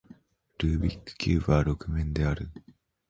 [0.57, 2.49] ルービックキューブは六面である